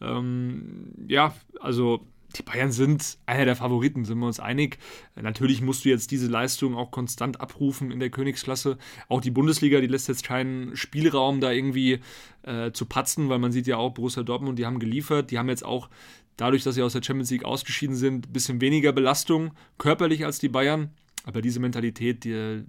[0.00, 4.78] Ähm, ja, also die Bayern sind einer der Favoriten, sind wir uns einig.
[5.14, 8.78] Natürlich musst du jetzt diese Leistung auch konstant abrufen in der Königsklasse.
[9.08, 12.00] Auch die Bundesliga, die lässt jetzt keinen Spielraum, da irgendwie
[12.42, 15.30] äh, zu patzen, weil man sieht ja auch, Borussia Dortmund, die haben geliefert.
[15.30, 15.88] Die haben jetzt auch,
[16.36, 20.38] dadurch, dass sie aus der Champions League ausgeschieden sind, ein bisschen weniger Belastung körperlich als
[20.38, 20.90] die Bayern.
[21.24, 22.64] Aber diese Mentalität, die,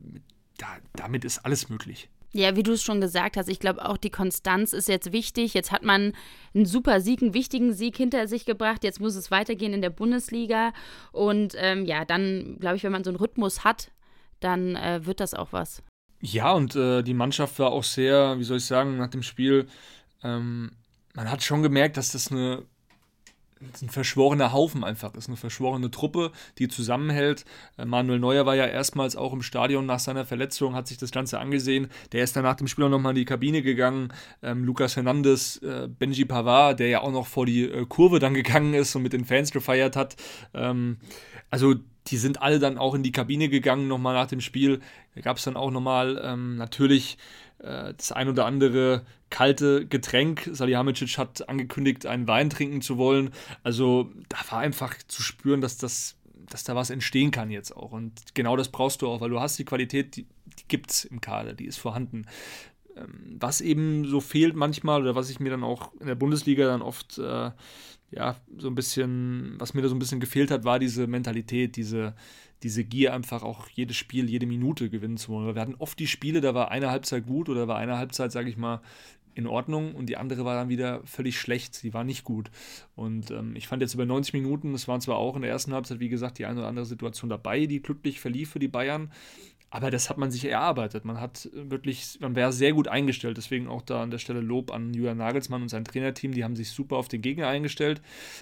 [0.57, 2.09] da, damit ist alles möglich.
[2.35, 5.53] Ja, wie du es schon gesagt hast, ich glaube auch die Konstanz ist jetzt wichtig.
[5.53, 6.11] Jetzt hat man
[6.53, 8.83] einen super Sieg, einen wichtigen Sieg hinter sich gebracht.
[8.83, 10.73] Jetzt muss es weitergehen in der Bundesliga.
[11.13, 13.89] Und ähm, ja, dann glaube ich, wenn man so einen Rhythmus hat,
[14.41, 15.81] dann äh, wird das auch was.
[16.19, 19.67] Ja, und äh, die Mannschaft war auch sehr, wie soll ich sagen, nach dem Spiel,
[20.21, 20.71] ähm,
[21.13, 22.63] man hat schon gemerkt, dass das eine
[23.61, 27.45] ein verschworener Haufen einfach ist, eine verschworene Truppe, die zusammenhält.
[27.77, 31.11] Äh, Manuel Neuer war ja erstmals auch im Stadion nach seiner Verletzung, hat sich das
[31.11, 31.87] Ganze angesehen.
[32.11, 34.13] Der ist dann nach dem Spiel auch nochmal in die Kabine gegangen.
[34.43, 38.33] Ähm, Lukas Hernandez, äh, Benji Pavard, der ja auch noch vor die äh, Kurve dann
[38.33, 40.15] gegangen ist und mit den Fans gefeiert hat.
[40.53, 40.97] Ähm,
[41.49, 41.75] also
[42.07, 44.81] die sind alle dann auch in die Kabine gegangen nochmal nach dem Spiel.
[45.15, 47.17] Da gab es dann auch nochmal ähm, natürlich
[47.65, 50.49] das ein oder andere kalte Getränk.
[50.51, 53.31] Salihamidzic hat angekündigt, einen Wein trinken zu wollen.
[53.63, 56.17] Also da war einfach zu spüren, dass das
[56.49, 57.91] dass da was entstehen kann jetzt auch.
[57.91, 61.05] Und genau das brauchst du auch, weil du hast die Qualität, die, die gibt es
[61.05, 62.25] im Kader, die ist vorhanden.
[62.95, 66.65] Ähm, was eben so fehlt manchmal oder was ich mir dann auch in der Bundesliga
[66.65, 67.51] dann oft äh,
[68.11, 71.75] ja so ein bisschen, was mir da so ein bisschen gefehlt hat, war diese Mentalität,
[71.75, 72.15] diese,
[72.63, 75.53] diese Gier einfach auch jedes Spiel, jede Minute gewinnen zu wollen.
[75.53, 78.49] Wir hatten oft die Spiele, da war eine Halbzeit gut oder war eine Halbzeit, sage
[78.49, 78.81] ich mal,
[79.35, 81.83] in Ordnung und die andere war dann wieder völlig schlecht.
[81.83, 82.49] Die war nicht gut.
[82.95, 85.73] Und ähm, ich fand jetzt über 90 Minuten, es waren zwar auch in der ersten
[85.73, 89.11] Halbzeit, wie gesagt, die eine oder andere Situation dabei, die glücklich verlief für die Bayern.
[89.69, 91.03] Aber das hat man sich erarbeitet.
[91.05, 93.37] Man hat wirklich, man wäre sehr gut eingestellt.
[93.37, 96.31] Deswegen auch da an der Stelle Lob an Julian Nagelsmann und sein Trainerteam.
[96.31, 98.01] Die haben sich super auf den Gegner eingestellt.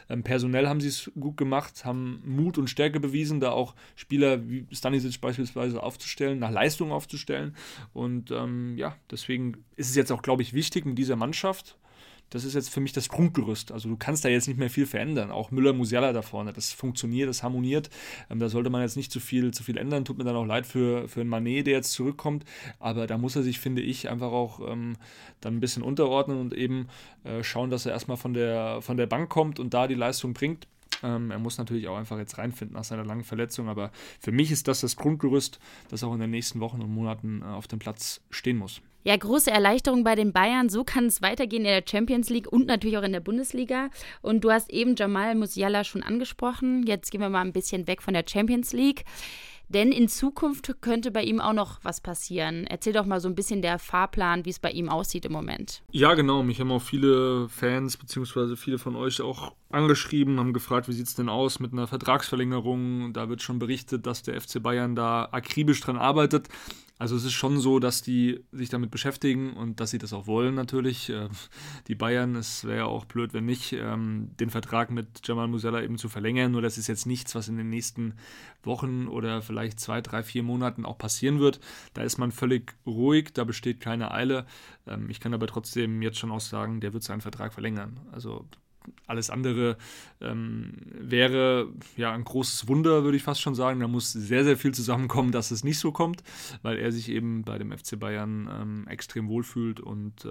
[0.10, 4.48] Ähm, personell haben sie es gut gemacht, haben Mut und Stärke bewiesen, da auch Spieler
[4.48, 7.56] wie Stanisic beispielsweise aufzustellen, nach Leistung aufzustellen.
[7.94, 11.78] Und ähm, ja, deswegen ist es jetzt auch, glaube ich, wichtig mit dieser Mannschaft
[12.34, 13.72] das ist jetzt für mich das Grundgerüst.
[13.72, 15.30] Also du kannst da jetzt nicht mehr viel verändern.
[15.30, 17.92] Auch Müller, Musiala da vorne, das funktioniert, das harmoniert.
[18.32, 20.04] Ähm, da sollte man jetzt nicht zu viel, zu viel ändern.
[20.04, 22.44] Tut mir dann auch leid für, für einen Manet, der jetzt zurückkommt.
[22.80, 24.96] Aber da muss er sich, finde ich, einfach auch ähm,
[25.42, 26.88] dann ein bisschen unterordnen und eben
[27.24, 30.34] äh, schauen, dass er erstmal von der, von der Bank kommt und da die Leistung
[30.34, 30.68] bringt.
[31.04, 34.52] Ähm, er muss natürlich auch einfach jetzt reinfinden nach seiner langen Verletzung, aber für mich
[34.52, 37.80] ist das das Grundgerüst, das auch in den nächsten Wochen und Monaten äh, auf dem
[37.80, 38.82] Platz stehen muss.
[39.06, 40.70] Ja, große Erleichterung bei den Bayern.
[40.70, 43.90] So kann es weitergehen in der Champions League und natürlich auch in der Bundesliga.
[44.22, 46.84] Und du hast eben Jamal Musiala schon angesprochen.
[46.88, 49.04] Jetzt gehen wir mal ein bisschen weg von der Champions League.
[49.70, 52.66] Denn in Zukunft könnte bei ihm auch noch was passieren.
[52.68, 55.82] Erzähl doch mal so ein bisschen der Fahrplan, wie es bei ihm aussieht im Moment.
[55.92, 56.44] Ja, genau.
[56.44, 61.08] Mich haben auch viele Fans beziehungsweise viele von euch auch angeschrieben, haben gefragt, wie sieht
[61.08, 63.14] es denn aus mit einer Vertragsverlängerung.
[63.14, 66.50] Da wird schon berichtet, dass der FC Bayern da akribisch dran arbeitet.
[67.04, 70.26] Also es ist schon so, dass die sich damit beschäftigen und dass sie das auch
[70.26, 71.10] wollen natürlich.
[71.10, 71.28] Äh,
[71.90, 75.84] die Bayern, es wäre ja auch blöd, wenn nicht, ähm, den Vertrag mit Jamal Musella
[75.84, 76.54] eben zu verlängern.
[76.54, 78.14] Nur das ist jetzt nichts, was in den nächsten
[78.64, 81.60] Wochen oder vielleicht zwei, drei, vier Monaten auch passieren wird.
[81.94, 84.46] Da ist man völlig ruhig, da besteht keine Eile.
[84.88, 88.00] Ähm, ich kann aber trotzdem jetzt schon auch sagen, der wird seinen Vertrag verlängern.
[88.14, 88.46] Also
[89.08, 89.78] alles andere
[90.22, 93.80] ähm, wäre ja ein großes Wunder, würde ich fast schon sagen.
[93.80, 96.24] Da muss sehr, sehr viel zusammenkommen, dass es nicht so kommt,
[96.62, 100.30] weil er sich eben bei dem FC Bayern ähm, extrem wohlfühlt und äh,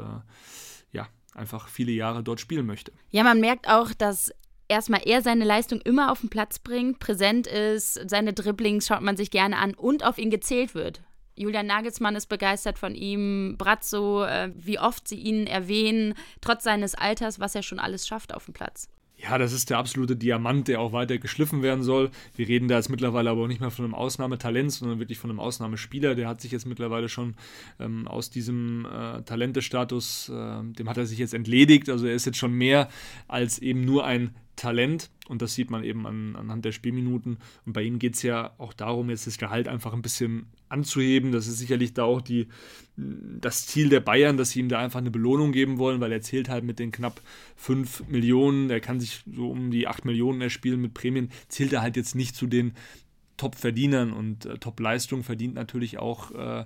[0.93, 2.93] ja, einfach viele Jahre dort spielen möchte.
[3.11, 4.33] Ja, man merkt auch, dass
[4.69, 9.17] erstmal er seine Leistung immer auf den Platz bringt, präsent ist, seine Dribblings schaut man
[9.17, 11.03] sich gerne an und auf ihn gezählt wird.
[11.35, 16.95] Julian Nagelsmann ist begeistert von ihm, Brazzo, äh, wie oft sie ihn erwähnen, trotz seines
[16.95, 18.89] Alters, was er schon alles schafft auf dem Platz.
[19.23, 22.11] Ja, das ist der absolute Diamant, der auch weiter geschliffen werden soll.
[22.35, 25.31] Wir reden da jetzt mittlerweile aber auch nicht mehr von einem Ausnahmetalent, sondern wirklich von
[25.31, 26.17] einem Ausnahmespieler.
[26.17, 27.37] Der hat sich jetzt mittlerweile schon
[27.79, 31.89] ähm, aus diesem äh, Talentestatus, äh, dem hat er sich jetzt entledigt.
[31.89, 32.89] Also er ist jetzt schon mehr
[33.29, 37.39] als eben nur ein Talent und das sieht man eben an, anhand der Spielminuten.
[37.65, 41.33] Und bei ihm geht es ja auch darum, jetzt das Gehalt einfach ein bisschen anzuheben.
[41.33, 42.49] Das ist sicherlich da auch die,
[42.97, 46.21] das Ziel der Bayern, dass sie ihm da einfach eine Belohnung geben wollen, weil er
[46.21, 47.21] zählt halt mit den knapp
[47.57, 51.83] 5 Millionen, er kann sich so um die 8 Millionen erspielen mit Prämien, zählt er
[51.83, 52.75] halt jetzt nicht zu den
[53.37, 56.65] Top-Verdienern und äh, Top-Leistung verdient natürlich auch äh,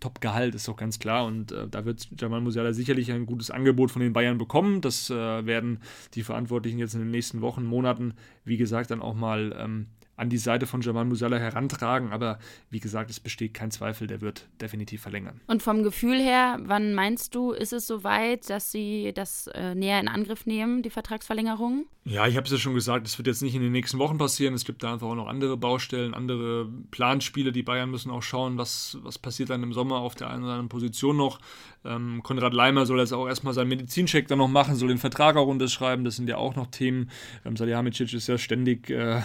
[0.00, 1.26] Top-Gehalt, ist doch ganz klar.
[1.26, 4.80] Und äh, da wird Jamal Musiala sicherlich ein gutes Angebot von den Bayern bekommen.
[4.80, 5.80] Das äh, werden
[6.14, 10.30] die Verantwortlichen jetzt in den nächsten Wochen, Monaten, wie gesagt, dann auch mal ähm, an
[10.30, 12.12] die Seite von Jamal Musiala herantragen.
[12.12, 12.38] Aber
[12.70, 15.40] wie gesagt, es besteht kein Zweifel, der wird definitiv verlängern.
[15.46, 20.00] Und vom Gefühl her, wann meinst du, ist es soweit, dass sie das äh, näher
[20.00, 21.86] in Angriff nehmen, die Vertragsverlängerung?
[22.06, 24.18] Ja, ich habe es ja schon gesagt, es wird jetzt nicht in den nächsten Wochen
[24.18, 24.52] passieren.
[24.52, 27.50] Es gibt da einfach auch noch andere Baustellen, andere Planspiele.
[27.50, 30.52] Die Bayern müssen auch schauen, was, was passiert dann im Sommer auf der einen oder
[30.52, 31.40] anderen Position noch.
[31.84, 35.36] Ähm, Konrad Leimer soll jetzt auch erstmal seinen Medizincheck dann noch machen, soll den Vertrag
[35.36, 36.04] auch unterschreiben.
[36.04, 37.10] Das sind ja auch noch Themen.
[37.44, 39.22] Ähm, Salihamidzic ist ja ständig, äh,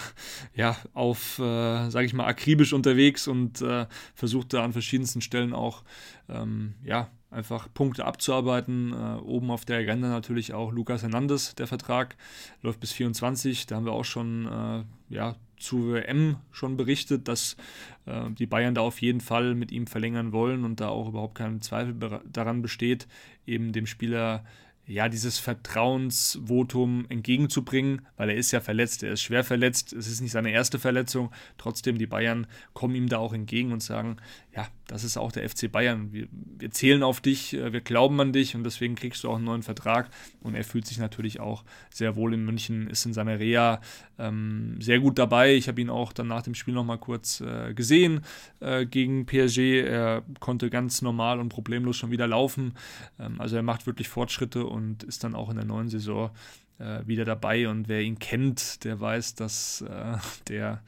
[0.56, 5.54] ja, auf, äh, sage ich mal, akribisch unterwegs und äh, versucht da an verschiedensten Stellen
[5.54, 5.84] auch,
[6.28, 8.94] ähm, ja, einfach Punkte abzuarbeiten.
[8.94, 12.16] Äh, oben auf der Agenda natürlich auch Lucas Hernandez, der Vertrag
[12.62, 13.68] läuft bis 24.
[13.68, 17.58] Da haben wir auch schon äh, ja, zu WM schon berichtet, dass
[18.06, 21.36] äh, die Bayern da auf jeden Fall mit ihm verlängern wollen und da auch überhaupt
[21.36, 21.96] kein Zweifel
[22.32, 23.08] daran besteht,
[23.46, 24.44] eben dem Spieler
[24.90, 30.20] ja, dieses Vertrauensvotum entgegenzubringen, weil er ist ja verletzt, er ist schwer verletzt, es ist
[30.20, 34.18] nicht seine erste Verletzung, trotzdem die Bayern kommen ihm da auch entgegen und sagen,
[34.56, 36.12] ja, das ist auch der FC Bayern.
[36.12, 39.36] Wir, wir, zählen auf dich, äh, wir glauben an dich und deswegen kriegst du auch
[39.36, 40.10] einen neuen Vertrag.
[40.42, 43.82] Und er fühlt sich natürlich auch sehr wohl in München, ist in seiner Reha
[44.18, 45.54] ähm, sehr gut dabei.
[45.54, 48.22] Ich habe ihn auch dann nach dem Spiel nochmal kurz äh, gesehen
[48.60, 49.84] äh, gegen PSG.
[49.86, 52.74] Er konnte ganz normal und problemlos schon wieder laufen.
[53.20, 56.32] Ähm, also er macht wirklich Fortschritte und ist dann auch in der neuen Saison
[56.80, 57.70] äh, wieder dabei.
[57.70, 60.82] Und wer ihn kennt, der weiß, dass äh, der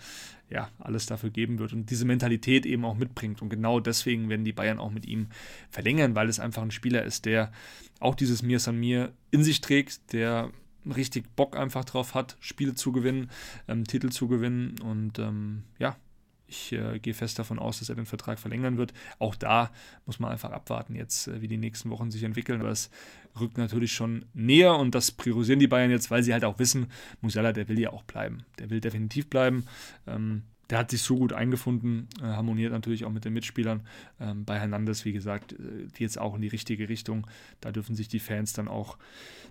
[0.51, 3.41] ja, alles dafür geben wird und diese Mentalität eben auch mitbringt.
[3.41, 5.27] Und genau deswegen werden die Bayern auch mit ihm
[5.69, 7.51] verlängern, weil es einfach ein Spieler ist, der
[7.99, 10.51] auch dieses Mir San Mir in sich trägt, der
[10.85, 13.29] richtig Bock einfach drauf hat, Spiele zu gewinnen,
[13.67, 15.95] ähm, Titel zu gewinnen und ähm, ja,
[16.51, 18.93] ich äh, gehe fest davon aus, dass er den Vertrag verlängern wird.
[19.19, 19.71] Auch da
[20.05, 22.59] muss man einfach abwarten, jetzt, äh, wie die nächsten Wochen sich entwickeln.
[22.59, 22.89] Aber es
[23.39, 26.91] rückt natürlich schon näher und das priorisieren die Bayern jetzt, weil sie halt auch wissen,
[27.21, 28.43] Musiala, der will ja auch bleiben.
[28.59, 29.65] Der will definitiv bleiben.
[30.05, 33.81] Ähm, der hat sich so gut eingefunden, äh, harmoniert natürlich auch mit den Mitspielern.
[34.19, 35.57] Ähm, bei Hernandez, wie gesagt, äh,
[35.97, 37.27] die jetzt auch in die richtige Richtung.
[37.59, 38.97] Da dürfen sich die Fans dann auch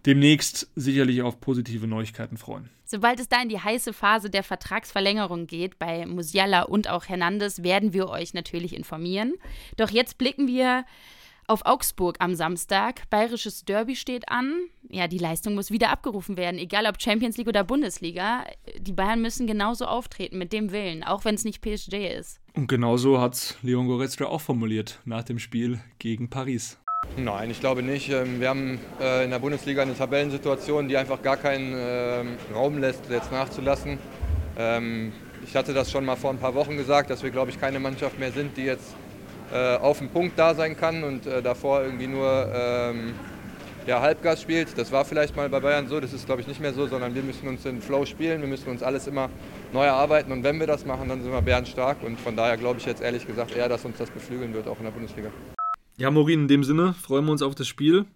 [0.06, 2.70] demnächst sicherlich auf positive Neuigkeiten freuen.
[2.86, 7.62] Sobald es da in die heiße Phase der Vertragsverlängerung geht, bei Musiala und auch Hernandez,
[7.62, 9.34] werden wir euch natürlich informieren.
[9.76, 10.84] Doch jetzt blicken wir
[11.50, 13.10] auf Augsburg am Samstag.
[13.10, 14.54] Bayerisches Derby steht an.
[14.88, 18.44] Ja, die Leistung muss wieder abgerufen werden, egal ob Champions League oder Bundesliga.
[18.78, 22.40] Die Bayern müssen genauso auftreten, mit dem Willen, auch wenn es nicht PSG ist.
[22.54, 26.78] Und genauso hat es Leon Goretzka auch formuliert nach dem Spiel gegen Paris.
[27.16, 28.10] Nein, ich glaube nicht.
[28.10, 32.78] Ähm, wir haben äh, in der Bundesliga eine Tabellensituation, die einfach gar keinen ähm, Raum
[32.78, 33.98] lässt, jetzt nachzulassen.
[34.56, 35.12] Ähm,
[35.44, 37.80] ich hatte das schon mal vor ein paar Wochen gesagt, dass wir, glaube ich, keine
[37.80, 38.94] Mannschaft mehr sind, die jetzt
[39.52, 43.14] äh, auf dem Punkt da sein kann und äh, davor irgendwie nur ähm,
[43.86, 44.76] ja, Halbgas spielt.
[44.78, 47.14] Das war vielleicht mal bei Bayern so, das ist glaube ich nicht mehr so, sondern
[47.14, 49.28] wir müssen uns in Flow spielen, wir müssen uns alles immer
[49.72, 52.78] neu erarbeiten und wenn wir das machen, dann sind wir bärenstark und von daher glaube
[52.78, 55.30] ich jetzt ehrlich gesagt eher, dass uns das beflügeln wird, auch in der Bundesliga.
[55.96, 58.06] Ja, Morin, in dem Sinne freuen wir uns auf das Spiel.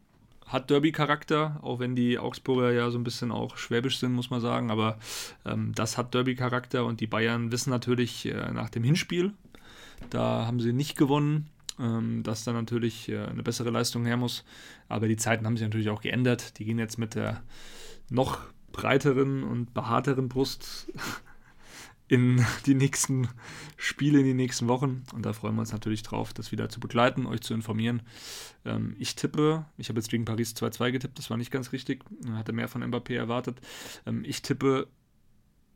[0.46, 4.40] Hat Derby-Charakter, auch wenn die Augsburger ja so ein bisschen auch schwäbisch sind, muss man
[4.40, 4.70] sagen.
[4.70, 4.98] Aber
[5.44, 9.32] ähm, das hat Derby-Charakter und die Bayern wissen natürlich äh, nach dem Hinspiel,
[10.10, 14.44] da haben sie nicht gewonnen, ähm, dass da natürlich äh, eine bessere Leistung her muss.
[14.88, 16.58] Aber die Zeiten haben sich natürlich auch geändert.
[16.58, 17.42] Die gehen jetzt mit der
[18.10, 18.38] noch
[18.72, 20.92] breiteren und behaarteren Brust
[22.08, 23.28] in die nächsten
[23.76, 25.04] Spiele, in die nächsten Wochen.
[25.14, 28.02] Und da freuen wir uns natürlich drauf, das wieder zu begleiten, euch zu informieren.
[28.64, 32.04] Ähm, ich tippe, ich habe jetzt gegen Paris 2-2 getippt, das war nicht ganz richtig,
[32.32, 33.60] hatte mehr von Mbappé erwartet.
[34.06, 34.88] Ähm, ich tippe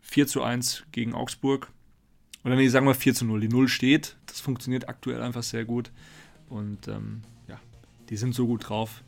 [0.02, 1.72] 4 zu 1 gegen Augsburg.
[2.48, 3.40] Oder nee, sagen wir 4 zu 0.
[3.40, 4.16] Die 0 steht.
[4.24, 5.90] Das funktioniert aktuell einfach sehr gut.
[6.48, 7.60] Und ähm, ja,
[8.08, 9.04] die sind so gut drauf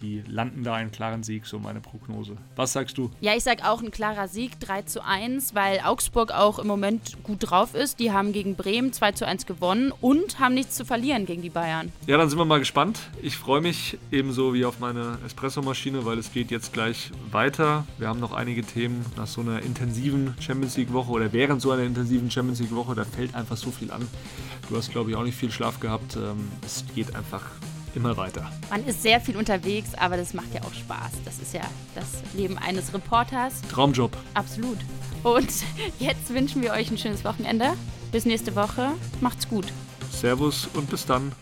[0.00, 2.36] die landen da einen klaren Sieg, so meine Prognose.
[2.56, 3.10] Was sagst du?
[3.20, 7.22] Ja, ich sage auch ein klarer Sieg, 3 zu 1, weil Augsburg auch im Moment
[7.22, 7.98] gut drauf ist.
[7.98, 11.50] Die haben gegen Bremen 2 zu 1 gewonnen und haben nichts zu verlieren gegen die
[11.50, 11.92] Bayern.
[12.06, 13.00] Ja, dann sind wir mal gespannt.
[13.22, 17.86] Ich freue mich ebenso wie auf meine Espressomaschine, weil es geht jetzt gleich weiter.
[17.98, 21.70] Wir haben noch einige Themen nach so einer intensiven Champions League Woche oder während so
[21.70, 22.94] einer intensiven Champions League Woche.
[22.94, 24.06] Da fällt einfach so viel an.
[24.68, 26.16] Du hast, glaube ich, auch nicht viel Schlaf gehabt.
[26.16, 27.42] Ähm, es geht einfach
[27.98, 28.50] immer weiter.
[28.70, 31.12] Man ist sehr viel unterwegs, aber das macht ja auch Spaß.
[31.24, 31.62] Das ist ja
[31.94, 33.60] das Leben eines Reporters.
[33.70, 34.16] Traumjob.
[34.34, 34.78] Absolut.
[35.24, 35.52] Und
[35.98, 37.74] jetzt wünschen wir euch ein schönes Wochenende.
[38.12, 38.92] Bis nächste Woche.
[39.20, 39.66] Macht's gut.
[40.10, 41.32] Servus und bis dann.